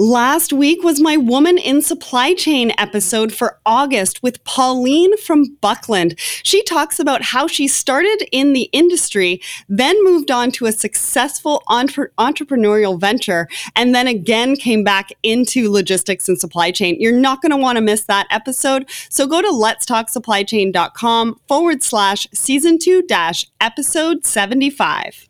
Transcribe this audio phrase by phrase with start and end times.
[0.00, 6.18] Last week was my Woman in Supply Chain episode for August with Pauline from Buckland.
[6.18, 11.62] She talks about how she started in the industry, then moved on to a successful
[11.68, 16.96] entre- entrepreneurial venture, and then again came back into logistics and supply chain.
[16.98, 18.88] You're not going to want to miss that episode.
[19.10, 25.29] So go to letstalksupplychain.com forward slash season two dash episode 75.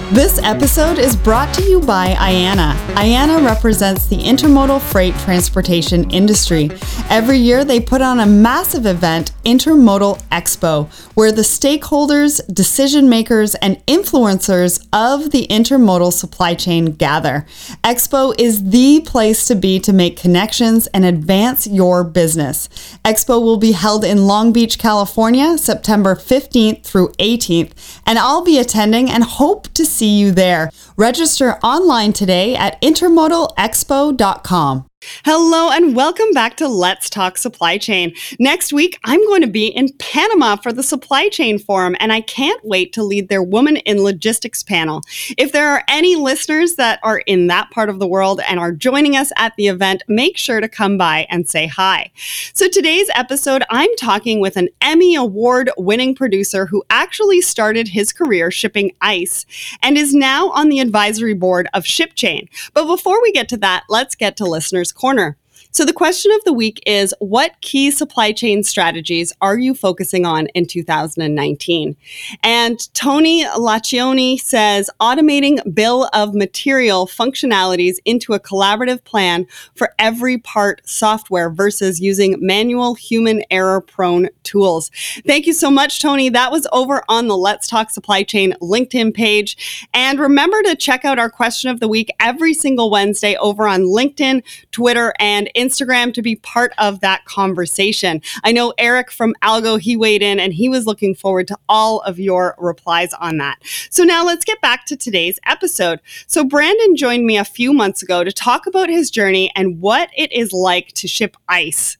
[0.11, 2.75] This episode is brought to you by IANA.
[2.95, 6.69] IANA represents the intermodal freight transportation industry.
[7.09, 13.55] Every year, they put on a massive event, Intermodal Expo, where the stakeholders, decision makers,
[13.55, 17.45] and influencers of the intermodal supply chain gather.
[17.81, 22.67] Expo is the place to be to make connections and advance your business.
[23.05, 27.71] Expo will be held in Long Beach, California, September 15th through 18th,
[28.05, 30.71] and I'll be attending and hope to see see you there.
[30.97, 34.90] Register online today at intermodalexpo.com.
[35.25, 38.13] Hello and welcome back to Let's Talk Supply Chain.
[38.37, 42.21] Next week, I'm going to be in Panama for the Supply Chain Forum, and I
[42.21, 45.01] can't wait to lead their Woman in Logistics panel.
[45.39, 48.71] If there are any listeners that are in that part of the world and are
[48.71, 52.11] joining us at the event, make sure to come by and say hi.
[52.53, 58.13] So, today's episode, I'm talking with an Emmy Award winning producer who actually started his
[58.13, 59.47] career shipping ice
[59.81, 62.49] and is now on the advisory board of ShipChain.
[62.75, 65.37] But before we get to that, let's get to listeners Corner.
[65.73, 70.25] So, the question of the week is What key supply chain strategies are you focusing
[70.25, 71.95] on in 2019?
[72.43, 80.37] And Tony Laccioni says automating bill of material functionalities into a collaborative plan for every
[80.37, 84.91] part software versus using manual human error prone tools.
[85.25, 86.27] Thank you so much, Tony.
[86.27, 89.87] That was over on the Let's Talk Supply Chain LinkedIn page.
[89.93, 93.83] And remember to check out our question of the week every single Wednesday over on
[93.83, 95.60] LinkedIn, Twitter, and Instagram.
[95.61, 98.21] Instagram to be part of that conversation.
[98.43, 102.01] I know Eric from Algo, he weighed in and he was looking forward to all
[102.01, 103.59] of your replies on that.
[103.89, 105.99] So now let's get back to today's episode.
[106.27, 110.09] So Brandon joined me a few months ago to talk about his journey and what
[110.17, 111.97] it is like to ship ice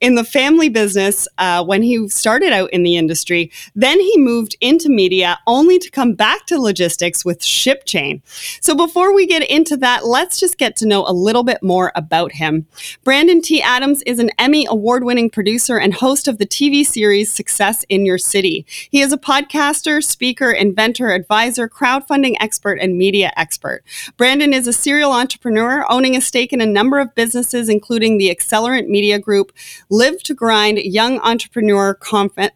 [0.00, 3.50] in the family business uh, when he started out in the industry.
[3.74, 8.22] Then he moved into media only to come back to logistics with ShipChain.
[8.62, 11.92] So before we get into that, let's just get to know a little bit more
[11.94, 12.66] about him.
[13.04, 13.62] Brandon T.
[13.62, 18.06] Adams is an Emmy award winning producer and host of the TV series Success in
[18.06, 18.66] Your City.
[18.90, 23.82] He is a podcaster, speaker, inventor, advisor, crowdfunding expert, and media expert.
[24.16, 28.34] Brandon is a serial entrepreneur, owning a stake in a number of businesses, including the
[28.34, 29.52] Accelerant Media Group,
[29.90, 31.94] Live to Grind Young Entrepreneur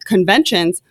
[0.04, 0.82] Conventions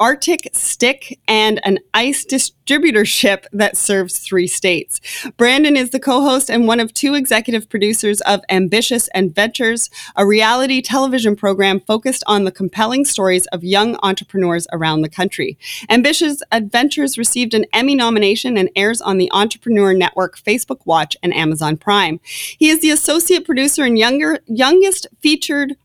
[0.00, 5.00] Arctic Stick, and an ice distributorship that serves three states.
[5.36, 10.26] Brandon is the co host and one of two executive producers of Ambitious Adventures, a
[10.26, 15.58] reality television program focused on the compelling stories of young entrepreneurs around the country.
[15.88, 21.34] Ambitious Adventures received an Emmy nomination and airs on the Entrepreneur Network, Facebook Watch, and
[21.34, 22.20] Amazon Prime.
[22.24, 25.76] He is the associate producer and younger, youngest featured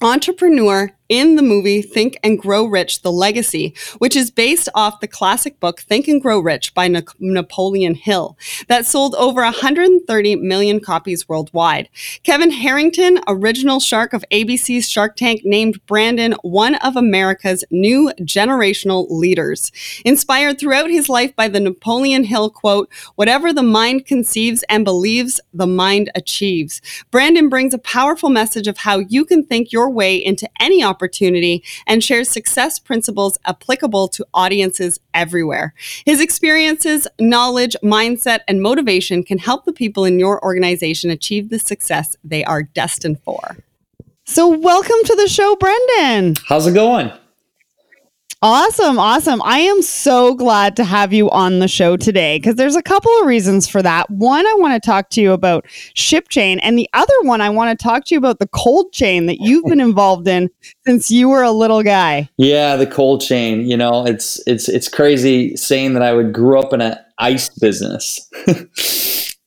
[0.00, 5.08] entrepreneur in the movie Think and Grow Rich The Legacy, which is based off the
[5.08, 8.36] classic book Think and Grow Rich by Na- Napoleon Hill,
[8.68, 11.88] that sold over 130 million copies worldwide.
[12.24, 19.06] Kevin Harrington, original shark of ABC's Shark Tank, named Brandon one of America's new generational
[19.08, 19.72] leaders.
[20.04, 25.40] Inspired throughout his life by the Napoleon Hill quote, Whatever the mind conceives and believes,
[25.54, 26.82] the mind achieves.
[27.10, 30.97] Brandon brings a powerful message of how you can think your way into any opportunity
[30.98, 35.72] opportunity and shares success principles applicable to audiences everywhere.
[36.04, 41.60] His experiences, knowledge, mindset, and motivation can help the people in your organization achieve the
[41.60, 43.56] success they are destined for.
[44.24, 46.34] So, welcome to the show, Brendan.
[46.48, 47.12] How's it going?
[48.40, 49.00] Awesome.
[49.00, 49.42] Awesome.
[49.42, 53.10] I am so glad to have you on the show today because there's a couple
[53.18, 54.08] of reasons for that.
[54.12, 57.50] One, I want to talk to you about ship chain, and the other one, I
[57.50, 60.50] want to talk to you about the cold chain that you've been involved in
[60.86, 62.28] since you were a little guy.
[62.36, 63.68] Yeah, the cold chain.
[63.68, 67.48] You know, it's it's it's crazy saying that I would grew up in an ice
[67.48, 68.30] business.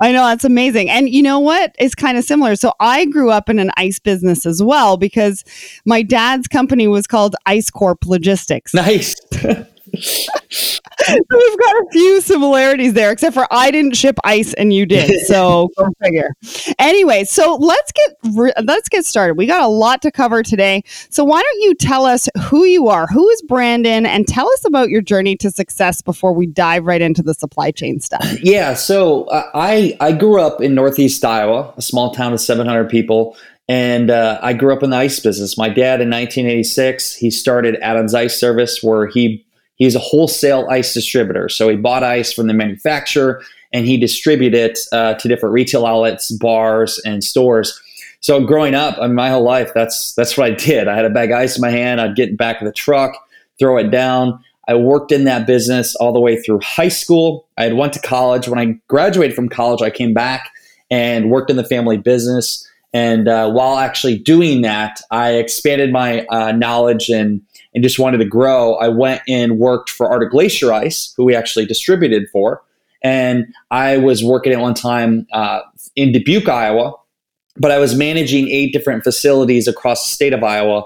[0.00, 0.90] I know that's amazing.
[0.90, 1.74] And you know what?
[1.78, 2.56] It's kind of similar.
[2.56, 5.44] So I grew up in an ice business as well because
[5.84, 8.74] my dad's company was called Ice Corp Logistics.
[8.74, 9.14] Nice.
[11.08, 15.04] We've got a few similarities there, except for I didn't ship ice and you did.
[15.24, 16.34] So go figure.
[16.78, 19.34] Anyway, so let's get re- let's get started.
[19.34, 20.82] We got a lot to cover today.
[21.08, 23.06] So why don't you tell us who you are?
[23.06, 24.06] Who is Brandon?
[24.06, 27.70] And tell us about your journey to success before we dive right into the supply
[27.70, 28.24] chain stuff.
[28.44, 28.74] Yeah.
[28.74, 33.36] So uh, I I grew up in Northeast Iowa, a small town of 700 people.
[33.68, 35.56] And uh, I grew up in the ice business.
[35.56, 39.44] My dad, in 1986, he started Adams Ice Service, where he
[39.76, 41.48] He's a wholesale ice distributor.
[41.48, 43.42] So he bought ice from the manufacturer
[43.72, 47.80] and he distributed it uh, to different retail outlets, bars, and stores.
[48.20, 50.88] So growing up, I mean, my whole life, that's that's what I did.
[50.88, 52.00] I had a bag of ice in my hand.
[52.00, 53.12] I'd get back of the truck,
[53.58, 54.42] throw it down.
[54.66, 57.46] I worked in that business all the way through high school.
[57.58, 58.48] I had went to college.
[58.48, 60.50] When I graduated from college, I came back
[60.90, 62.66] and worked in the family business.
[62.94, 67.42] And uh, while actually doing that, I expanded my uh, knowledge and
[67.74, 71.34] and just wanted to grow, I went and worked for Arctic Glacier Ice, who we
[71.34, 72.62] actually distributed for.
[73.02, 75.60] And I was working at one time uh,
[75.96, 76.94] in Dubuque, Iowa,
[77.56, 80.84] but I was managing eight different facilities across the state of Iowa.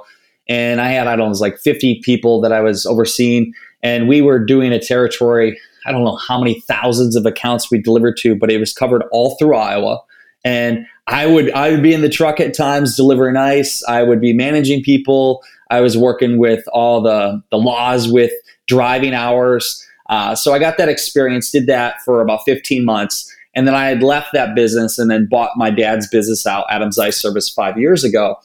[0.49, 3.53] And I had, I don't know, it was like 50 people that I was overseeing.
[3.83, 7.81] And we were doing a territory, I don't know how many thousands of accounts we
[7.81, 10.01] delivered to, but it was covered all through Iowa.
[10.45, 13.83] And I would I would be in the truck at times delivering ice.
[13.85, 15.43] I would be managing people.
[15.71, 18.33] I was working with all the, the laws with
[18.67, 19.85] driving hours.
[20.09, 23.35] Uh, so I got that experience, did that for about 15 months.
[23.55, 26.99] And then I had left that business and then bought my dad's business out, Adams
[26.99, 28.37] Ice Service, five years ago.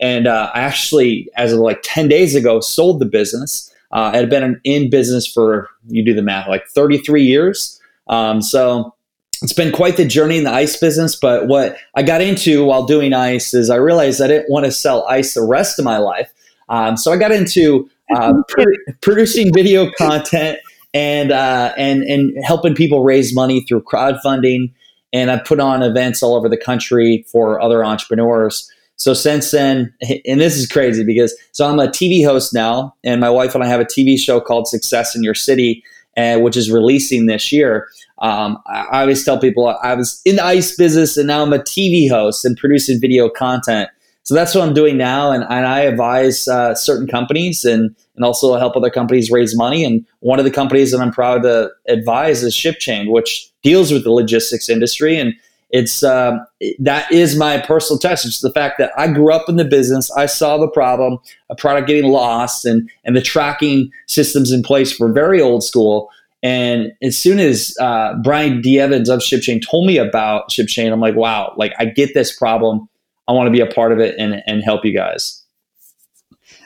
[0.00, 3.72] And uh, I actually, as of like 10 days ago, sold the business.
[3.92, 7.80] Uh, I had been in business for, you do the math, like 33 years.
[8.08, 8.94] Um, so
[9.42, 11.16] it's been quite the journey in the ice business.
[11.16, 14.72] But what I got into while doing ice is I realized I didn't want to
[14.72, 16.32] sell ice the rest of my life.
[16.68, 20.58] Um, so I got into uh, pr- producing video content
[20.94, 24.72] and uh, and and helping people raise money through crowdfunding.
[25.12, 28.70] And I put on events all over the country for other entrepreneurs.
[28.96, 29.92] So since then,
[30.26, 33.64] and this is crazy because so I'm a TV host now, and my wife and
[33.64, 35.82] I have a TV show called Success in Your City,
[36.16, 37.88] uh, which is releasing this year.
[38.18, 41.58] Um, I, always tell people I was in the ice business, and now I'm a
[41.58, 43.88] TV host and producing video content.
[44.24, 48.24] So that's what I'm doing now, and, and I advise uh, certain companies and and
[48.24, 49.84] also help other companies raise money.
[49.84, 54.04] And one of the companies that I'm proud to advise is ShipChain, which deals with
[54.04, 55.18] the logistics industry.
[55.18, 55.34] And
[55.72, 56.38] it's uh,
[56.80, 58.26] that is my personal test.
[58.26, 60.10] It's the fact that I grew up in the business.
[60.12, 61.18] I saw the problem,
[61.50, 66.10] a product getting lost, and and the tracking systems in place were very old school.
[66.42, 68.78] And as soon as uh, Brian D.
[68.78, 72.88] Evans of ShipChain told me about ShipChain, I'm like, wow, like I get this problem.
[73.28, 75.41] I want to be a part of it and, and help you guys.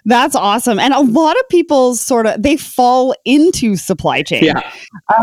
[0.07, 0.79] That's awesome.
[0.79, 4.45] And a lot of people sort of they fall into supply chain.
[4.45, 4.73] Yeah.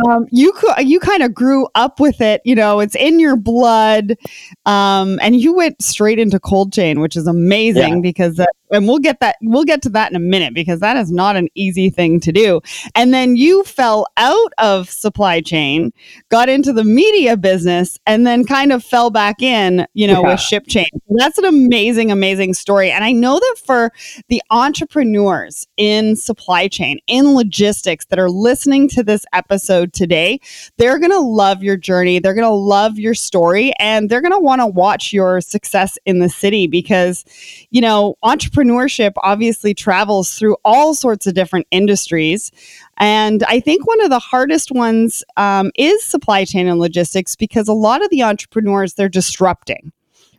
[0.06, 4.18] Um, you you kind of grew up with it, you know, it's in your blood.
[4.66, 8.02] Um, and you went straight into cold chain, which is amazing yeah.
[8.02, 10.98] because that and we'll get that we'll get to that in a minute because that
[10.98, 12.62] is not an easy thing to do.
[12.96, 15.94] And then you fell out of supply chain
[16.30, 20.30] got into the media business and then kind of fell back in you know yeah.
[20.30, 22.92] with ShipChain that's an amazing amazing story.
[22.92, 23.92] And i know that for
[24.30, 30.40] the entrepreneurs in supply chain in logistics that are listening to this episode today
[30.78, 32.20] they're going to love your journey.
[32.20, 35.98] They're going to love your story and they're going to want to watch your success
[36.06, 37.26] in the city because
[37.70, 42.52] you know entrepreneurs entrepreneurship obviously travels through all sorts of different industries.
[42.98, 47.68] And I think one of the hardest ones um, is supply chain and logistics because
[47.68, 49.92] a lot of the entrepreneurs, they're disrupting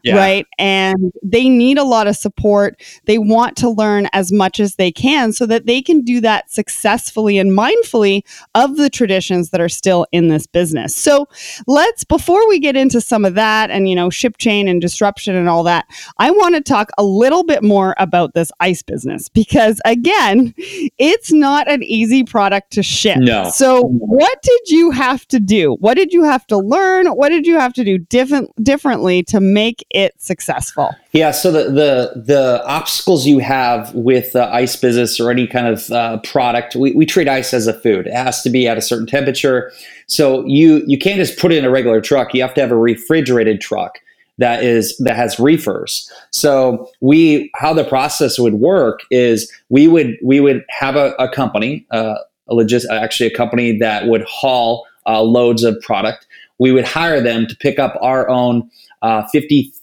[0.05, 0.17] yeah.
[0.17, 0.47] right?
[0.59, 2.81] And they need a lot of support.
[3.07, 6.51] They want to learn as much as they can so that they can do that
[6.51, 8.23] successfully and mindfully
[8.55, 10.95] of the traditions that are still in this business.
[10.95, 11.27] So
[11.67, 15.35] let's, before we get into some of that and, you know, ship chain and disruption
[15.35, 15.87] and all that,
[16.19, 20.55] I want to talk a little bit more about this ice business because, again,
[20.99, 23.19] it's not an easy product to ship.
[23.19, 23.51] No.
[23.51, 25.77] So what did you have to do?
[25.81, 27.07] What did you have to learn?
[27.09, 30.95] What did you have to do different, differently to make it successful?
[31.13, 35.67] Yeah, so the the the obstacles you have with the ice business or any kind
[35.67, 38.07] of uh, product, we, we treat ice as a food.
[38.07, 39.73] It has to be at a certain temperature.
[40.07, 42.35] So you you can't just put it in a regular truck.
[42.35, 44.01] You have to have a refrigerated truck
[44.39, 46.11] that is that has reefers.
[46.31, 51.29] So we how the process would work is we would we would have a, a
[51.29, 52.17] company, uh,
[52.49, 56.27] a legit actually a company that would haul uh, loads of product
[56.59, 58.71] we would hire them to pick up our own
[59.03, 59.27] uh,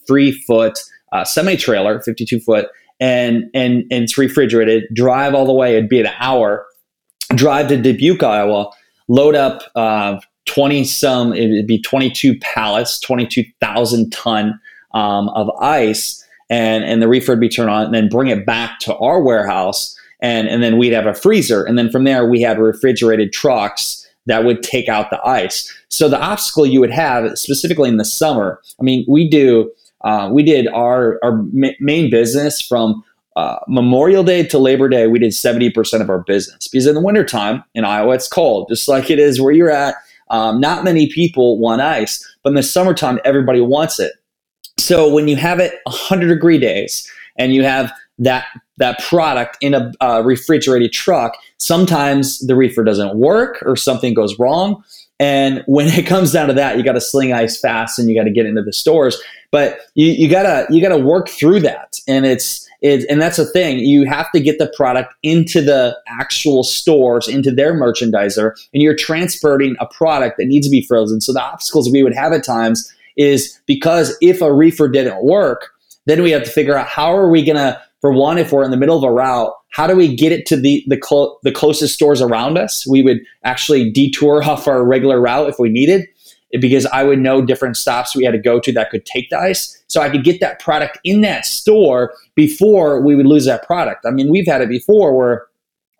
[0.06, 0.78] 53 foot
[1.12, 2.68] uh, semi trailer, 52 foot,
[3.00, 4.84] and and and it's refrigerated.
[4.94, 5.76] Drive all the way.
[5.76, 6.66] It'd be an hour.
[7.34, 8.70] Drive to Dubuque, Iowa.
[9.08, 11.32] Load up uh, 20 some.
[11.32, 14.58] It'd be 22 pallets, 22,000 ton
[14.94, 18.46] um, of ice, and and the reefer would be turned on, and then bring it
[18.46, 22.26] back to our warehouse, and and then we'd have a freezer, and then from there
[22.28, 25.72] we had refrigerated trucks that would take out the ice.
[25.88, 29.70] So the obstacle you would have, specifically in the summer, I mean, we do
[30.04, 33.02] uh, we did our our ma- main business from
[33.36, 35.06] uh, Memorial Day to Labor Day.
[35.06, 38.68] We did seventy percent of our business because in the wintertime in Iowa it's cold,
[38.68, 39.94] just like it is where you're at.
[40.30, 44.12] Um, not many people want ice, but in the summertime everybody wants it.
[44.78, 48.46] So when you have it 100 degree days and you have that
[48.78, 54.38] that product in a uh, refrigerated truck, sometimes the reefer doesn't work or something goes
[54.38, 54.82] wrong.
[55.22, 58.16] And when it comes down to that, you got to sling ice fast and you
[58.16, 59.22] got to get into the stores.
[59.52, 63.44] But you, you gotta you gotta work through that, and it's it, and that's the
[63.44, 63.78] thing.
[63.78, 68.96] You have to get the product into the actual stores, into their merchandiser, and you're
[68.96, 71.20] transporting a product that needs to be frozen.
[71.20, 75.68] So the obstacles we would have at times is because if a reefer didn't work,
[76.06, 78.72] then we have to figure out how are we gonna for one, if we're in
[78.72, 81.52] the middle of a route, how do we get it to the the, clo- the
[81.52, 82.86] closest stores around us?
[82.86, 86.06] We would actually detour off our regular route if we needed,
[86.60, 89.38] because I would know different stops we had to go to that could take the
[89.38, 93.64] ice, so I could get that product in that store before we would lose that
[93.66, 94.04] product.
[94.04, 95.46] I mean, we've had it before where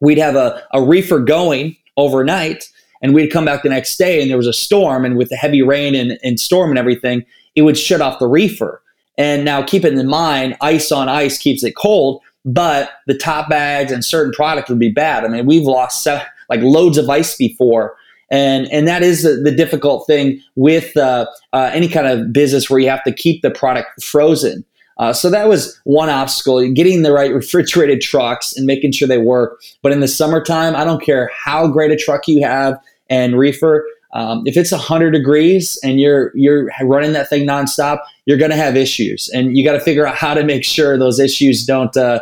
[0.01, 2.69] we'd have a, a reefer going overnight,
[3.01, 5.37] and we'd come back the next day, and there was a storm, and with the
[5.37, 8.83] heavy rain and, and storm and everything, it would shut off the reefer.
[9.23, 13.49] And now keep it in mind, ice on ice keeps it cold, but the top
[13.49, 15.25] bags and certain product would be bad.
[15.25, 16.05] I mean, we've lost
[16.51, 17.95] like loads of ice before.
[18.33, 22.69] And, and that is the, the difficult thing with uh, uh, any kind of business
[22.69, 24.65] where you have to keep the product frozen.
[24.99, 29.19] Uh, so that was one obstacle, getting the right refrigerated trucks and making sure they
[29.19, 29.63] work.
[29.83, 32.77] But in the summertime, I don't care how great a truck you have
[33.09, 38.39] and reefer, um, if it's 100 degrees and you're you're running that thing nonstop, you're
[38.39, 41.19] going to have issues, and you got to figure out how to make sure those
[41.19, 42.21] issues don't uh,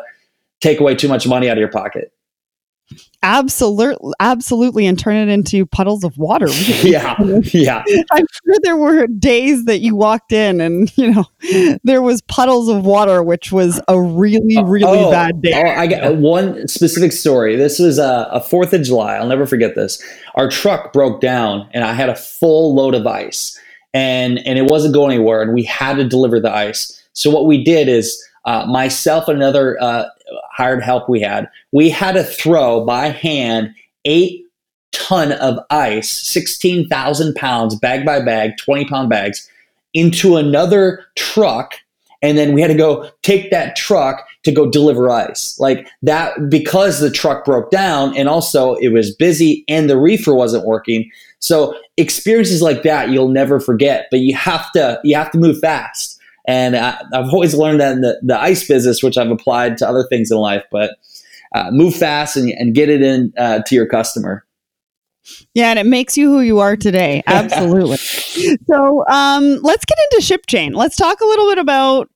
[0.60, 2.12] take away too much money out of your pocket.
[3.22, 6.48] Absolutely, absolutely, and turn it into puddles of water.
[6.82, 7.14] yeah,
[7.52, 7.84] yeah.
[8.10, 11.24] I'm sure there were days that you walked in and you know
[11.84, 15.52] there was puddles of water, which was a really, really oh, bad day.
[15.54, 17.56] Oh, I got one specific story.
[17.56, 19.16] This was a Fourth of July.
[19.16, 20.02] I'll never forget this.
[20.34, 23.58] Our truck broke down, and I had a full load of ice,
[23.94, 27.02] and and it wasn't going anywhere, and we had to deliver the ice.
[27.12, 30.06] So what we did is uh, myself and another uh,
[30.52, 34.46] hired help we had, we had to throw by hand eight
[34.92, 39.48] ton of ice, 16,000 pounds, bag by bag, 20 pound bags,
[39.94, 41.74] into another truck.
[42.22, 45.58] And then we had to go take that truck to go deliver ice.
[45.58, 50.34] Like that, because the truck broke down and also it was busy and the reefer
[50.34, 51.10] wasn't working.
[51.40, 55.58] So experiences like that you'll never forget, but you have to, you have to move
[55.58, 56.18] fast.
[56.46, 59.88] And I, have always learned that in the, the ice business, which I've applied to
[59.88, 60.96] other things in life, but
[61.54, 64.44] uh, move fast and, and get it in uh, to your customer.
[65.54, 67.22] Yeah, and it makes you who you are today.
[67.26, 67.96] Absolutely.
[68.66, 70.74] so um, let's get into ShipChain.
[70.74, 72.10] Let's talk a little bit about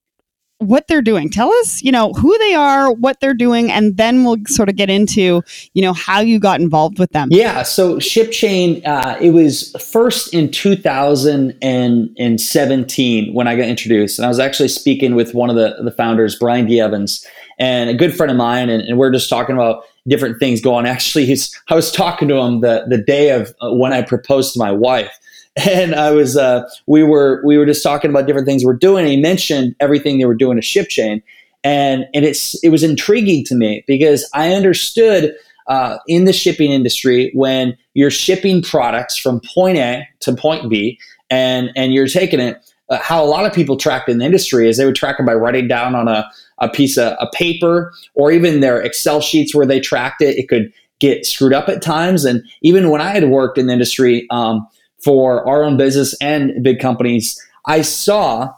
[0.58, 1.30] what they're doing.
[1.30, 4.74] Tell us, you know, who they are, what they're doing, and then we'll sort of
[4.76, 5.42] get into,
[5.74, 7.28] you know, how you got involved with them.
[7.30, 7.62] Yeah.
[7.62, 14.38] So ShipChain, uh, it was first in 2017 when I got introduced, and I was
[14.38, 16.80] actually speaking with one of the the founders, Brian D.
[16.80, 17.26] Evans,
[17.58, 20.86] and a good friend of mine, and, and we're just talking about different things going.
[20.86, 24.52] Actually, he's I was talking to him the the day of uh, when I proposed
[24.54, 25.18] to my wife
[25.70, 29.04] and I was uh, we were we were just talking about different things we're doing.
[29.04, 31.22] And he mentioned everything they were doing to ShipChain,
[31.62, 35.34] and and it's it was intriguing to me because I understood
[35.68, 40.98] uh, in the shipping industry when you're shipping products from point A to point B,
[41.30, 42.58] and and you're taking it.
[42.90, 45.24] Uh, how a lot of people tracked in the industry is they would track it
[45.24, 49.54] by writing down on a, a piece of a paper or even their Excel sheets
[49.54, 50.36] where they tracked it.
[50.36, 50.70] It could
[51.00, 54.26] get screwed up at times, and even when I had worked in the industry.
[54.30, 54.66] Um,
[55.04, 58.54] for our own business and big companies, I saw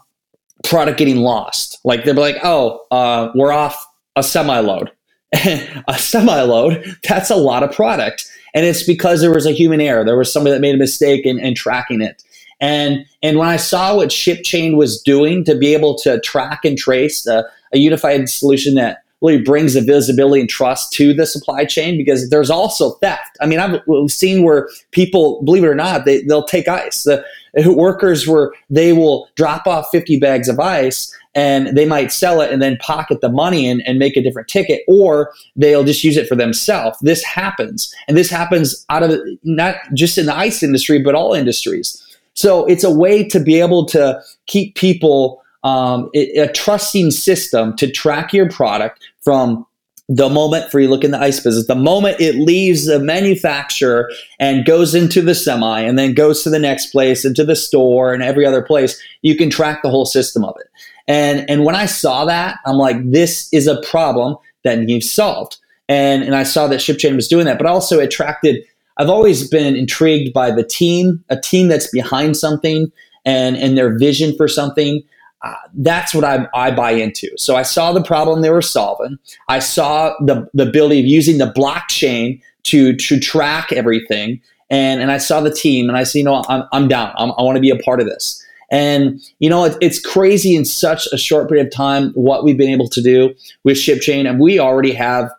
[0.63, 1.79] product getting lost.
[1.83, 3.85] Like they're like, oh, uh, we're off
[4.15, 4.91] a semi load.
[5.33, 8.25] a semi load, that's a lot of product.
[8.53, 10.05] And it's because there was a human error.
[10.05, 12.23] There was somebody that made a mistake in, in tracking it.
[12.59, 16.77] And, and when I saw what ShipChain was doing to be able to track and
[16.77, 21.65] trace a, a unified solution that really brings the visibility and trust to the supply
[21.65, 23.37] chain because there's also theft.
[23.41, 23.81] I mean, I've
[24.11, 27.03] seen where people, believe it or not, they, they'll take ice.
[27.03, 27.23] The,
[27.65, 32.51] workers were they will drop off 50 bags of ice and they might sell it
[32.51, 36.17] and then pocket the money and, and make a different ticket or they'll just use
[36.17, 40.61] it for themselves this happens and this happens out of not just in the ice
[40.61, 46.09] industry but all industries so it's a way to be able to keep people um,
[46.15, 49.65] a trusting system to track your product from
[50.07, 54.09] the moment for you look in the ice business, the moment it leaves the manufacturer
[54.39, 58.13] and goes into the semi and then goes to the next place, into the store
[58.13, 60.67] and every other place, you can track the whole system of it.
[61.05, 65.57] And and when I saw that, I'm like, this is a problem that needs solved.
[65.89, 68.63] And and I saw that ShipChain was doing that, but also attracted.
[68.95, 72.89] I've always been intrigued by the team, a team that's behind something
[73.25, 75.03] and and their vision for something.
[75.47, 77.29] Uh, that's what I, I buy into.
[77.37, 79.17] So I saw the problem they were solving.
[79.47, 84.41] I saw the, the ability of using the blockchain to, to track everything.
[84.69, 87.13] And, and I saw the team and I said, you know, I'm, I'm down.
[87.15, 88.43] I'm, i want to be a part of this.
[88.69, 92.57] And, you know, it, it's crazy in such a short period of time what we've
[92.57, 94.29] been able to do with ShipChain.
[94.29, 95.31] And we already have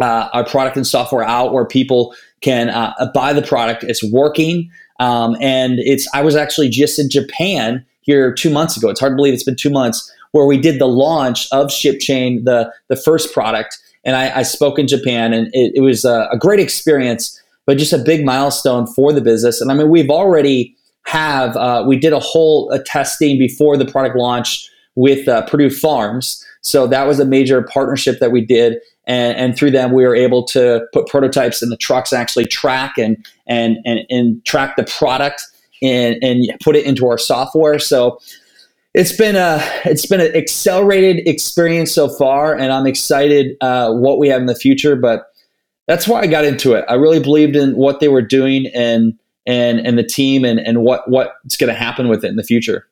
[0.00, 3.84] uh, our product and software out where people can uh, buy the product.
[3.84, 4.70] It's working.
[5.00, 8.88] Um, and it's, I was actually just in Japan here two months ago.
[8.88, 12.44] It's hard to believe it's been two months where we did the launch of ShipChain,
[12.44, 16.28] the the first product, and I, I spoke in Japan, and it, it was a,
[16.30, 19.60] a, great experience, but just a big milestone for the business.
[19.60, 23.84] And I mean, we've already have uh, we did a whole a testing before the
[23.84, 28.78] product launch with uh, Perdue Farms, so that was a major partnership that we did.
[29.06, 32.94] And, and, through them, we were able to put prototypes in the trucks, actually track
[32.96, 35.44] and and and, and track the product
[35.84, 37.78] and, and put it into our software.
[37.78, 38.18] So
[38.94, 44.18] it's been a it's been an accelerated experience so far, and I'm excited uh, what
[44.18, 44.96] we have in the future.
[44.96, 45.26] But
[45.86, 46.84] that's why I got into it.
[46.88, 50.82] I really believed in what they were doing and and and the team and and
[50.82, 52.86] what what's going to happen with it in the future.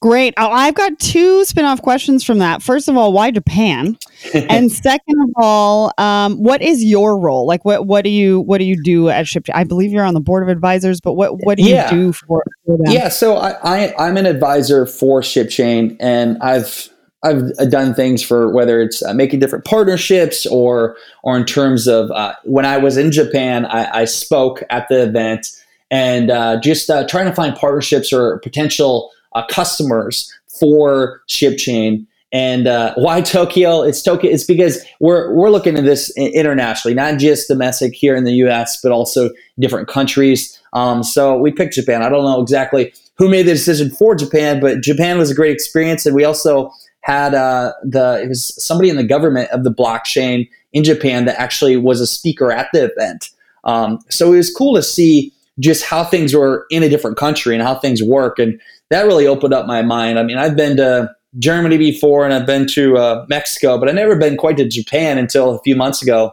[0.00, 0.34] Great.
[0.36, 2.62] Oh, I've got two spin-off questions from that.
[2.62, 3.96] First of all, why Japan?
[4.34, 7.46] and second of all, um, what is your role?
[7.46, 9.46] Like, what what do you what do you do at Ship?
[9.54, 11.90] I believe you're on the board of advisors, but what what do yeah.
[11.90, 12.78] you do for, for?
[12.84, 13.52] Yeah, so I,
[13.98, 16.90] I am an advisor for ShipChain, and I've
[17.22, 22.10] I've done things for whether it's uh, making different partnerships or or in terms of
[22.10, 25.48] uh, when I was in Japan, I, I spoke at the event
[25.90, 32.06] and uh, just uh, trying to find partnerships or potential uh, customers for ShipChain.
[32.32, 33.82] And uh, why Tokyo?
[33.82, 34.30] It's Tokyo.
[34.30, 38.80] It's because we're we're looking at this internationally, not just domestic here in the U.S.,
[38.82, 40.60] but also different countries.
[40.72, 42.02] Um, so we picked Japan.
[42.02, 45.52] I don't know exactly who made the decision for Japan, but Japan was a great
[45.52, 46.72] experience, and we also
[47.02, 51.40] had uh, the it was somebody in the government of the blockchain in Japan that
[51.40, 53.30] actually was a speaker at the event.
[53.62, 57.54] Um, so it was cool to see just how things were in a different country
[57.54, 58.38] and how things work.
[58.38, 60.18] And that really opened up my mind.
[60.18, 63.94] I mean, I've been to Germany before and I've been to uh, Mexico, but I've
[63.94, 66.32] never been quite to Japan until a few months ago.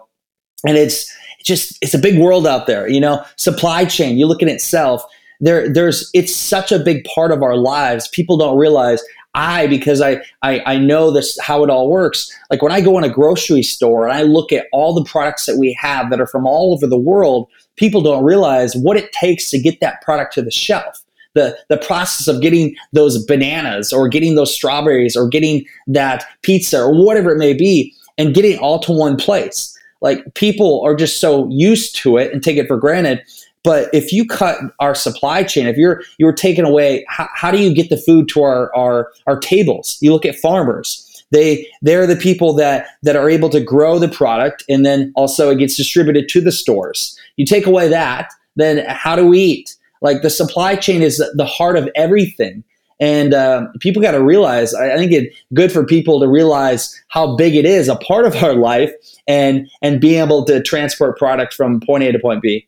[0.66, 1.12] And it's
[1.44, 2.88] just it's a big world out there.
[2.88, 4.18] You know, supply chain.
[4.18, 5.04] You look at itself.
[5.40, 8.08] There, there's it's such a big part of our lives.
[8.08, 9.04] People don't realize.
[9.36, 12.32] I because I, I I know this how it all works.
[12.52, 15.48] Like when I go in a grocery store and I look at all the products
[15.48, 19.12] that we have that are from all over the world, people don't realize what it
[19.12, 21.03] takes to get that product to the shelf
[21.34, 26.82] the the process of getting those bananas or getting those strawberries or getting that pizza
[26.82, 29.78] or whatever it may be and getting all to one place.
[30.02, 33.22] Like people are just so used to it and take it for granted.
[33.64, 37.58] But if you cut our supply chain, if you're you're taking away, how, how do
[37.60, 39.98] you get the food to our, our our tables?
[40.02, 41.10] You look at farmers.
[41.32, 45.50] They they're the people that that are able to grow the product and then also
[45.50, 47.18] it gets distributed to the stores.
[47.38, 49.76] You take away that, then how do we eat?
[50.04, 52.64] Like the supply chain is the heart of everything.
[53.00, 57.36] And uh, people got to realize, I, think it's good for people to realize how
[57.36, 58.92] big it is, a part of our life,
[59.28, 62.68] and and being able to transport product from point A to point B.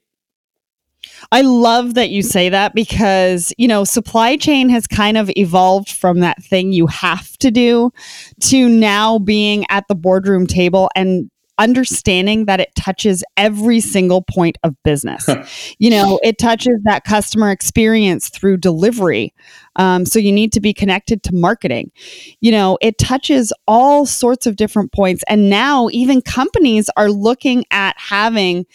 [1.31, 5.89] I love that you say that because, you know, supply chain has kind of evolved
[5.89, 7.91] from that thing you have to do
[8.41, 14.57] to now being at the boardroom table and understanding that it touches every single point
[14.63, 15.29] of business.
[15.79, 19.33] you know, it touches that customer experience through delivery.
[19.75, 21.91] Um, so you need to be connected to marketing.
[22.39, 25.23] You know, it touches all sorts of different points.
[25.27, 28.65] And now even companies are looking at having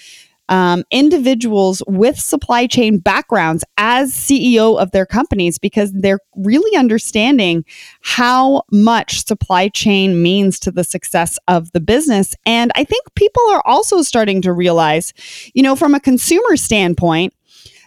[0.51, 7.65] um, individuals with supply chain backgrounds as CEO of their companies because they're really understanding
[8.03, 12.35] how much supply chain means to the success of the business.
[12.45, 15.15] And I think people are also starting to realize,
[15.55, 17.33] you know, from a consumer standpoint,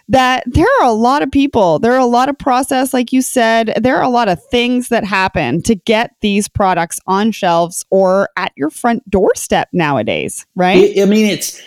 [0.08, 3.22] that there are a lot of people, there are a lot of process, like you
[3.22, 7.86] said, there are a lot of things that happen to get these products on shelves
[7.90, 10.92] or at your front doorstep nowadays, right?
[11.00, 11.62] I mean, it's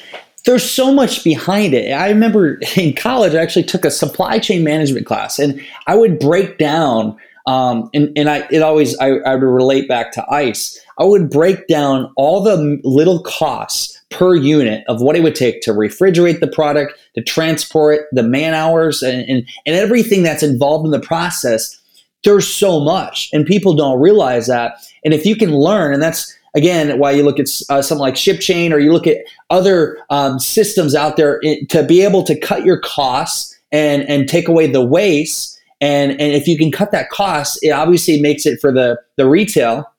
[0.45, 1.91] there's so much behind it.
[1.91, 6.19] I remember in college, I actually took a supply chain management class, and I would
[6.19, 7.17] break down.
[7.45, 10.77] Um, and, and I it always I, I would relate back to ice.
[10.99, 15.61] I would break down all the little costs per unit of what it would take
[15.61, 20.43] to refrigerate the product, to transport it, the man hours, and, and, and everything that's
[20.43, 21.79] involved in the process.
[22.23, 24.73] There's so much, and people don't realize that.
[25.05, 28.15] And if you can learn, and that's again why you look at uh, something like
[28.15, 29.17] ShipChain or you look at
[29.49, 34.27] other um, systems out there it, to be able to cut your costs and and
[34.27, 35.59] take away the waste.
[35.79, 39.29] And and if you can cut that cost, it obviously makes it for the the
[39.29, 39.89] retail,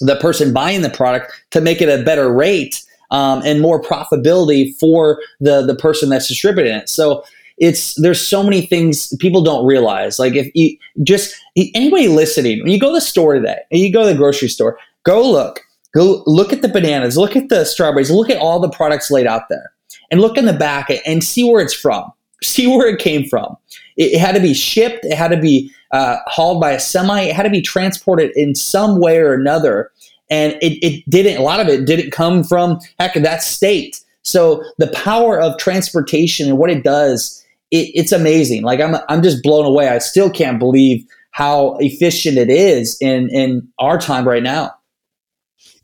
[0.00, 4.78] the person buying the product to make it a better rate um, and more profitability
[4.78, 6.88] for the the person that's distributing it.
[6.88, 7.24] So
[7.58, 10.18] it's there's so many things people don't realize.
[10.20, 14.02] Like if you just anybody listening, you go to the store today and you go
[14.02, 15.60] to the grocery store, go look,
[15.94, 19.26] go look at the bananas, look at the strawberries, look at all the products laid
[19.26, 19.72] out there,
[20.10, 22.10] and look in the back and see where it's from.
[22.42, 23.56] See where it came from.
[23.96, 25.06] It, it had to be shipped.
[25.06, 27.22] It had to be uh, hauled by a semi.
[27.22, 29.90] It had to be transported in some way or another
[30.30, 34.62] and it, it didn't a lot of it didn't come from heck that state so
[34.78, 39.42] the power of transportation and what it does it, it's amazing like I'm, I'm just
[39.42, 44.42] blown away i still can't believe how efficient it is in in our time right
[44.42, 44.74] now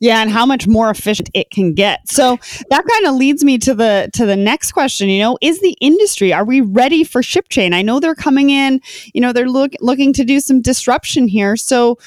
[0.01, 2.09] yeah, and how much more efficient it can get.
[2.09, 2.39] So
[2.71, 5.09] that kind of leads me to the to the next question.
[5.09, 7.75] You know, is the industry are we ready for ship chain?
[7.75, 8.81] I know they're coming in.
[9.13, 11.55] You know, they're look, looking to do some disruption here.
[11.57, 11.99] So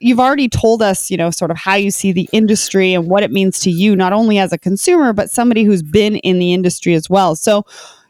[0.00, 3.22] you've already told us, you know, sort of how you see the industry and what
[3.22, 6.52] it means to you, not only as a consumer, but somebody who's been in the
[6.52, 7.36] industry as well.
[7.36, 7.64] So,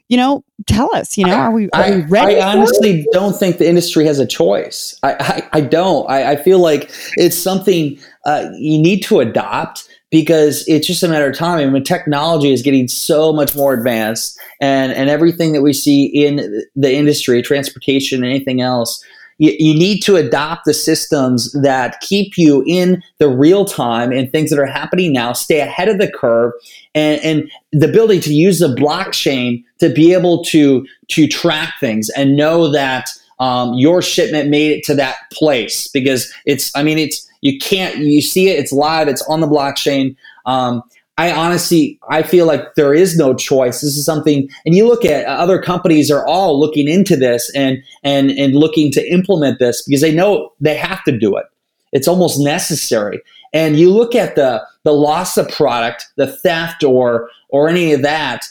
[0.08, 2.38] you know, tell us, you know, are we, are I, we ready?
[2.38, 4.98] I honestly don't think the industry has a choice.
[5.02, 6.08] I, I, I don't.
[6.10, 11.08] I, I, feel like it's something uh, you need to adopt because it's just a
[11.08, 11.66] matter of time.
[11.66, 16.04] I mean, technology is getting so much more advanced, and and everything that we see
[16.04, 19.02] in the industry, transportation, anything else,
[19.38, 24.30] you, you need to adopt the systems that keep you in the real time and
[24.30, 26.52] things that are happening now, stay ahead of the curve,
[26.94, 32.08] and, and the ability to use the blockchain to be able to to track things
[32.10, 36.98] and know that um, your shipment made it to that place because it's i mean
[36.98, 40.82] it's you can't you see it it's live it's on the blockchain um,
[41.18, 43.82] I honestly, I feel like there is no choice.
[43.82, 47.50] This is something, and you look at uh, other companies are all looking into this
[47.54, 51.44] and and and looking to implement this because they know they have to do it.
[51.92, 53.20] It's almost necessary.
[53.52, 58.02] And you look at the the loss of product, the theft, or or any of
[58.02, 58.46] that.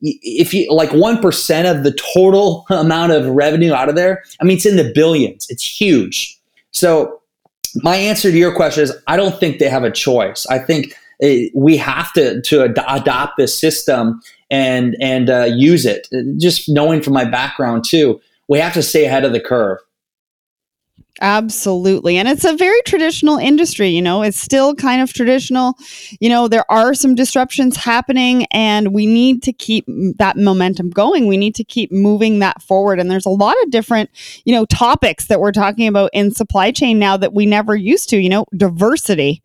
[0.00, 4.44] If you like one percent of the total amount of revenue out of there, I
[4.44, 5.46] mean, it's in the billions.
[5.48, 6.38] It's huge.
[6.70, 7.20] So
[7.76, 10.46] my answer to your question is, I don't think they have a choice.
[10.46, 10.94] I think
[11.54, 16.08] we have to to ad- adopt this system and and uh, use it.
[16.38, 19.78] Just knowing from my background too, we have to stay ahead of the curve.
[21.22, 22.16] Absolutely.
[22.16, 25.74] And it's a very traditional industry, you know, it's still kind of traditional.
[26.18, 29.84] You know, there are some disruptions happening and we need to keep
[30.18, 31.28] that momentum going.
[31.28, 32.98] We need to keep moving that forward.
[32.98, 34.10] And there's a lot of different,
[34.44, 38.08] you know, topics that we're talking about in supply chain now that we never used
[38.10, 39.44] to, you know, diversity,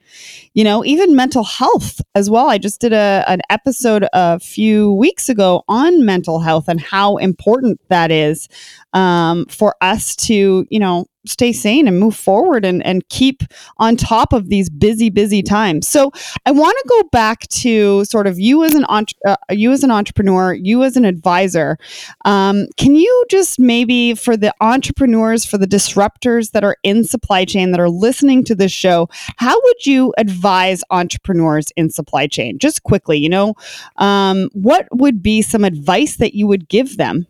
[0.56, 2.50] you know, even mental health as well.
[2.50, 7.18] I just did a, an episode a few weeks ago on mental health and how
[7.18, 8.50] important that is
[8.94, 13.44] um, for us to, you know, stay sane and move forward and, and keep
[13.78, 15.88] on top of these busy, busy times.
[15.88, 16.12] So
[16.46, 18.86] I want to go back to sort of you as an
[19.26, 21.78] uh, you as an entrepreneur, you as an advisor.
[22.26, 27.46] Um, can you just maybe for the entrepreneurs, for the disruptors that are in supply
[27.46, 32.60] chain that are listening to this show, how would you advise entrepreneurs in supply chain?
[32.60, 33.56] Just quickly, you know,
[33.98, 37.28] um, what would be some advice that you would give them?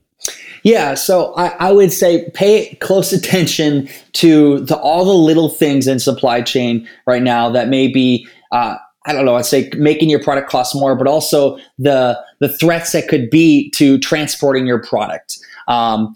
[0.67, 5.87] Yeah, so I, I, would say pay close attention to, to all the little things
[5.87, 8.75] in supply chain right now that may be, uh,
[9.05, 12.91] I don't know, I'd say making your product cost more, but also the the threats
[12.91, 16.13] that could be to transporting your product um,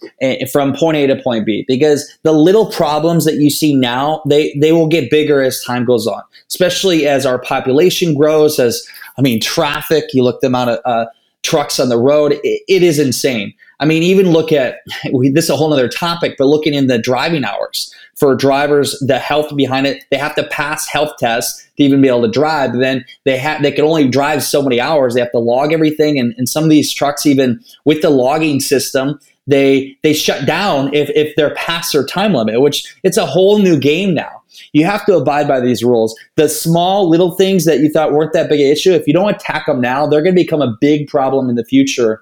[0.51, 1.63] from point A to point B.
[1.65, 5.85] Because the little problems that you see now, they they will get bigger as time
[5.85, 8.59] goes on, especially as our population grows.
[8.59, 8.85] As
[9.17, 10.03] I mean, traffic.
[10.11, 11.05] You look the amount of uh,
[11.43, 12.33] trucks on the road.
[12.43, 13.53] it, it is insane.
[13.81, 14.77] I mean, even look at
[15.11, 19.17] this is a whole other topic, but looking in the driving hours for drivers, the
[19.17, 22.73] health behind it, they have to pass health tests to even be able to drive.
[22.73, 25.15] Then they have they can only drive so many hours.
[25.15, 28.59] They have to log everything, and, and some of these trucks, even with the logging
[28.59, 33.25] system, they they shut down if if they're past their time limit, which it's a
[33.25, 34.41] whole new game now.
[34.73, 36.17] You have to abide by these rules.
[36.35, 39.33] The small little things that you thought weren't that big an issue, if you don't
[39.33, 42.21] attack them now, they're going to become a big problem in the future.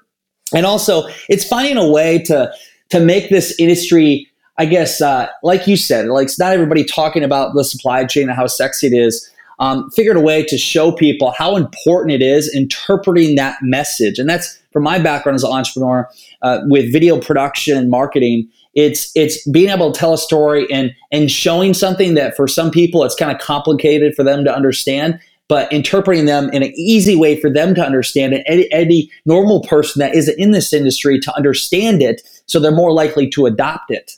[0.54, 2.52] And also, it's finding a way to
[2.90, 7.24] to make this industry I guess, uh, like you said, like it's not everybody talking
[7.24, 9.32] about the supply chain and how sexy it is.
[9.60, 14.30] Um, figured a way to show people how important it is interpreting that message, and
[14.30, 16.10] that's from my background as an entrepreneur
[16.42, 18.50] uh, with video production and marketing.
[18.74, 22.70] It's it's being able to tell a story and and showing something that for some
[22.70, 27.16] people it's kind of complicated for them to understand, but interpreting them in an easy
[27.16, 28.44] way for them to understand it.
[28.46, 32.94] Any, any normal person that isn't in this industry to understand it, so they're more
[32.94, 34.14] likely to adopt it.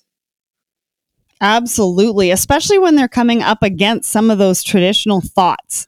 [1.40, 5.88] Absolutely, especially when they're coming up against some of those traditional thoughts,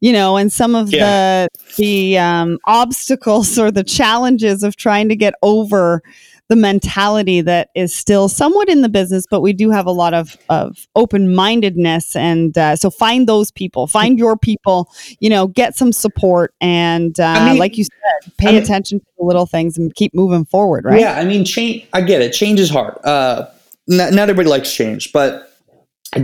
[0.00, 1.46] you know, and some of yeah.
[1.46, 6.02] the the um, obstacles or the challenges of trying to get over
[6.50, 10.12] the mentality that is still somewhat in the business, but we do have a lot
[10.12, 12.16] of, of open mindedness.
[12.16, 16.52] And uh, so find those people, find your people, you know, get some support.
[16.60, 19.78] And uh, I mean, like you said, pay I mean, attention to the little things
[19.78, 21.00] and keep moving forward, right?
[21.00, 21.12] Yeah.
[21.12, 22.32] I mean, change, I get it.
[22.32, 22.98] Change is hard.
[23.04, 23.46] Uh,
[23.86, 25.52] not, not everybody likes change, but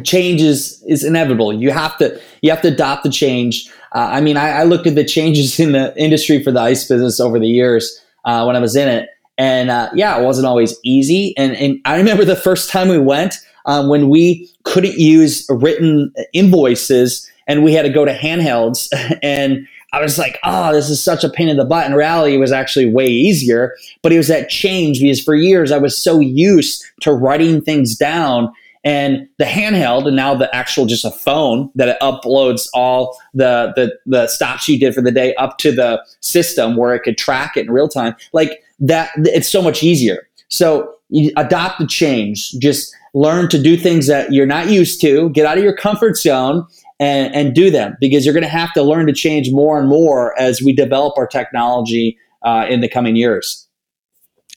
[0.02, 1.52] change is is inevitable.
[1.52, 3.70] You have to you have to adopt the change.
[3.94, 6.86] Uh, I mean, I, I, looked at the changes in the industry for the ice
[6.88, 10.46] business over the years uh, when I was in it, and uh, yeah, it wasn't
[10.46, 11.36] always easy.
[11.36, 13.34] And and I remember the first time we went
[13.66, 18.88] um, when we couldn't use written invoices and we had to go to handhelds
[19.22, 21.86] and I was like, oh, this is such a pain in the butt.
[21.86, 23.74] In reality, it was actually way easier.
[24.02, 27.96] But it was that change because for years I was so used to writing things
[27.96, 28.52] down
[28.84, 33.72] and the handheld and now the actual just a phone that it uploads all the,
[33.74, 37.18] the the stops you did for the day up to the system where it could
[37.18, 40.28] track it in real time like that it's so much easier.
[40.48, 42.52] So you adopt the change.
[42.60, 45.30] Just learn to do things that you're not used to.
[45.30, 46.66] Get out of your comfort zone
[47.00, 49.88] and, and do them because you're going to have to learn to change more and
[49.88, 53.65] more as we develop our technology uh, in the coming years.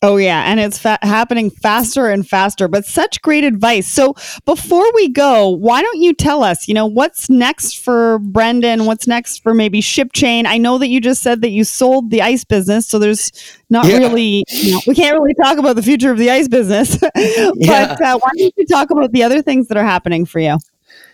[0.01, 0.43] Oh, yeah.
[0.49, 3.85] And it's fa- happening faster and faster, but such great advice.
[3.85, 8.85] So, before we go, why don't you tell us, you know, what's next for Brendan?
[8.85, 10.45] What's next for maybe ShipChain?
[10.45, 12.87] I know that you just said that you sold the ice business.
[12.87, 13.31] So, there's
[13.69, 13.97] not yeah.
[13.97, 16.97] really, you know, we can't really talk about the future of the ice business.
[16.99, 17.11] but
[17.57, 17.97] yeah.
[18.01, 20.57] uh, why don't you talk about the other things that are happening for you?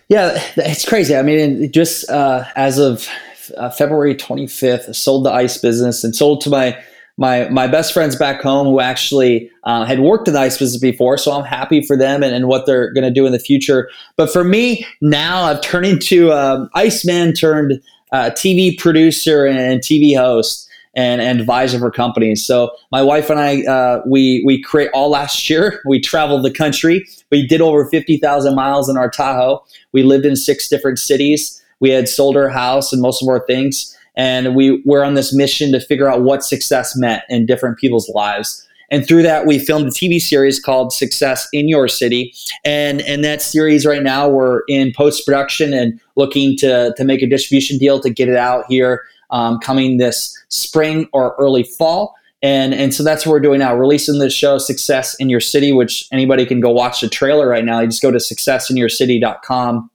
[0.08, 1.16] Yeah, it's crazy.
[1.16, 3.08] I mean, just uh, as of
[3.56, 6.80] uh, February 25th, sold the ice business and sold to my
[7.16, 10.80] my my best friends back home who actually uh, had worked in the ice business
[10.80, 11.18] before.
[11.18, 13.88] So I'm happy for them and, and what they're going to do in the future.
[14.16, 17.80] But for me now, I've turned into um, Iceman turned
[18.12, 22.44] uh, TV producer and TV host and, and advisor for companies.
[22.44, 25.80] So my wife and I, uh, we we create all last year.
[25.88, 27.06] We traveled the country.
[27.30, 29.64] We did over fifty thousand miles in our Tahoe.
[29.92, 31.62] We lived in six different cities.
[31.80, 35.34] We had sold our house and most of our things, and we were on this
[35.34, 38.66] mission to figure out what success meant in different people's lives.
[38.90, 42.32] And through that, we filmed a TV series called Success in Your City.
[42.64, 47.22] And and that series right now, we're in post production and looking to to make
[47.22, 52.14] a distribution deal to get it out here um, coming this spring or early fall.
[52.42, 55.72] And, and so that's what we're doing now, releasing the show Success in Your City,
[55.72, 57.80] which anybody can go watch the trailer right now.
[57.80, 59.90] You just go to successinyourcity.com.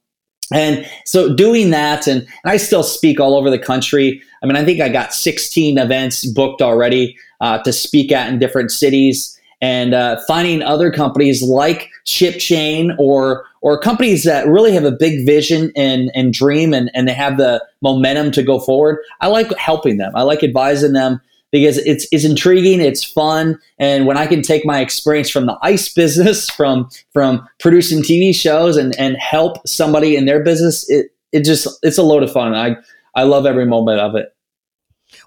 [0.54, 4.22] And so doing that, and, and I still speak all over the country.
[4.42, 8.38] I mean, I think I got 16 events booked already uh, to speak at in
[8.38, 14.84] different cities and uh, finding other companies like ShipChain or or companies that really have
[14.84, 18.98] a big vision and, and dream and, and they have the momentum to go forward.
[19.20, 20.10] I like helping them.
[20.16, 21.20] I like advising them
[21.52, 25.56] because it's, it's intriguing, it's fun, and when I can take my experience from the
[25.62, 31.14] ice business, from from producing TV shows and, and help somebody in their business, it,
[31.30, 32.54] it just it's a load of fun.
[32.54, 32.76] I
[33.14, 34.34] I love every moment of it.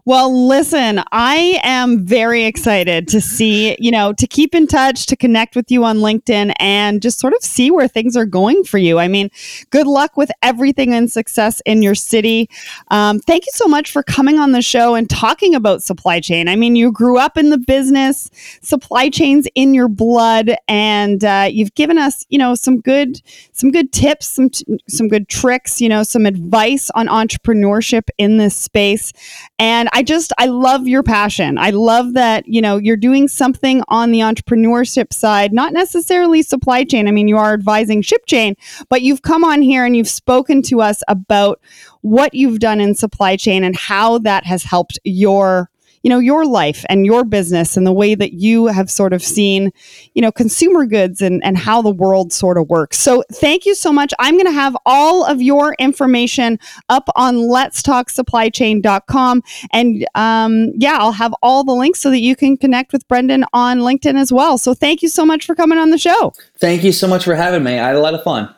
[0.07, 5.15] Well, listen, I am very excited to see, you know, to keep in touch, to
[5.15, 8.77] connect with you on LinkedIn and just sort of see where things are going for
[8.77, 8.99] you.
[8.99, 9.31] I mean,
[9.71, 12.51] good luck with everything and success in your city.
[12.91, 16.47] Um, thank you so much for coming on the show and talking about supply chain.
[16.49, 18.29] I mean, you grew up in the business,
[18.61, 23.71] supply chains in your blood, and uh, you've given us, you know, some good, some
[23.71, 28.55] good tips, some, t- some good tricks, you know, some advice on entrepreneurship in this
[28.55, 29.11] space.
[29.57, 31.57] And I just, I love your passion.
[31.57, 36.83] I love that, you know, you're doing something on the entrepreneurship side, not necessarily supply
[36.83, 37.07] chain.
[37.07, 38.57] I mean, you are advising ShipChain,
[38.89, 41.61] but you've come on here and you've spoken to us about
[42.01, 45.69] what you've done in supply chain and how that has helped your
[46.05, 49.23] you know, your life and your business and the way that you have sort of
[49.23, 49.73] seen,
[50.13, 52.99] you know, consumer goods and, and how the world sort of works.
[52.99, 54.13] So thank you so much.
[54.19, 59.41] I'm going to have all of your information up on let's talk supply chain.com.
[59.73, 63.43] And um, yeah, I'll have all the links so that you can connect with Brendan
[63.51, 64.59] on LinkedIn as well.
[64.59, 66.33] So thank you so much for coming on the show.
[66.59, 67.79] Thank you so much for having me.
[67.79, 68.53] I had a lot of fun.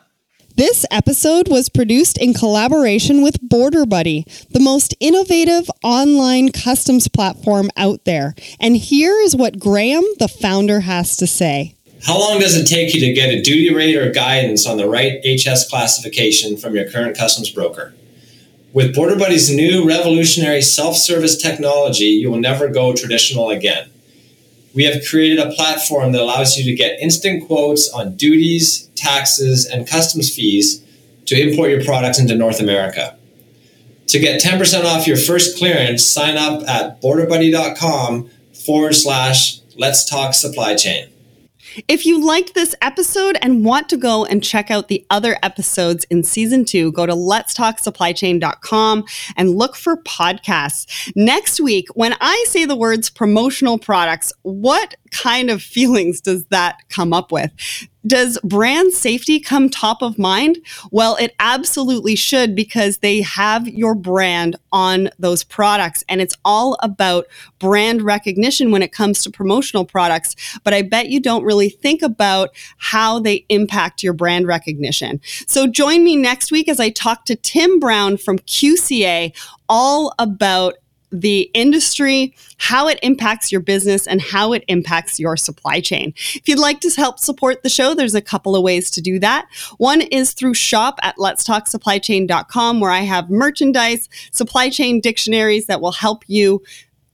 [0.58, 7.70] This episode was produced in collaboration with Border Buddy, the most innovative online customs platform
[7.76, 8.34] out there.
[8.58, 11.76] And here is what Graham, the founder, has to say.
[12.04, 14.88] How long does it take you to get a duty rate or guidance on the
[14.88, 17.94] right HS classification from your current customs broker?
[18.72, 23.90] With Border Buddy's new revolutionary self service technology, you will never go traditional again
[24.78, 29.66] we have created a platform that allows you to get instant quotes on duties, taxes,
[29.66, 30.80] and customs fees
[31.26, 33.18] to import your products into North America.
[34.06, 38.30] To get 10% off your first clearance, sign up at borderbuddy.com
[38.64, 41.08] forward slash let's talk supply chain.
[41.86, 46.04] If you liked this episode and want to go and check out the other episodes
[46.04, 49.04] in season two, go to letstalksupplychain.com
[49.36, 51.12] and look for podcasts.
[51.14, 56.88] Next week, when I say the words promotional products, what kind of feelings does that
[56.88, 57.52] come up with?
[58.06, 60.58] Does brand safety come top of mind?
[60.90, 66.04] Well, it absolutely should because they have your brand on those products.
[66.08, 67.26] And it's all about
[67.58, 70.36] brand recognition when it comes to promotional products.
[70.64, 75.20] But I bet you don't really think about how they impact your brand recognition.
[75.46, 79.36] So join me next week as I talk to Tim Brown from QCA
[79.68, 80.74] all about
[81.10, 86.12] the industry, how it impacts your business, and how it impacts your supply chain.
[86.34, 89.18] If you'd like to help support the show, there's a couple of ways to do
[89.20, 89.46] that.
[89.78, 95.92] One is through shop at letstalksupplychain.com, where I have merchandise, supply chain dictionaries that will
[95.92, 96.62] help you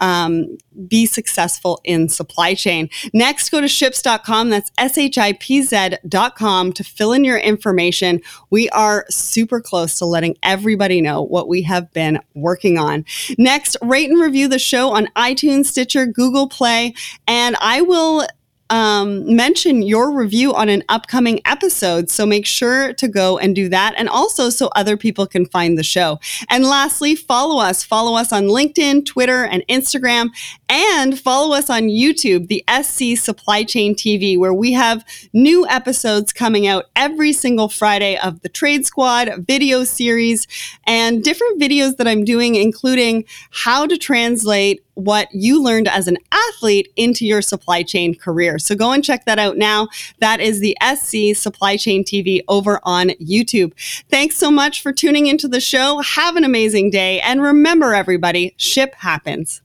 [0.00, 0.56] um,
[0.88, 2.88] be successful in supply chain.
[3.12, 4.50] Next, go to shipz.com.
[4.50, 8.20] That's S H I P Z.com to fill in your information.
[8.50, 13.04] We are super close to letting everybody know what we have been working on.
[13.38, 16.94] Next, rate and review the show on iTunes, Stitcher, Google Play,
[17.26, 18.26] and I will
[18.70, 22.10] um, mention your review on an upcoming episode.
[22.10, 23.94] So make sure to go and do that.
[23.96, 26.18] And also so other people can find the show.
[26.48, 27.82] And lastly, follow us.
[27.82, 30.30] Follow us on LinkedIn, Twitter, and Instagram.
[30.68, 36.32] And follow us on YouTube, the SC Supply Chain TV, where we have new episodes
[36.32, 40.46] coming out every single Friday of the Trade Squad video series
[40.86, 46.16] and different videos that I'm doing, including how to translate what you learned as an
[46.30, 48.58] athlete into your supply chain career.
[48.58, 49.88] So go and check that out now.
[50.20, 53.72] That is the SC Supply Chain TV over on YouTube.
[54.08, 56.00] Thanks so much for tuning into the show.
[56.00, 57.20] Have an amazing day.
[57.20, 59.63] And remember, everybody, ship happens.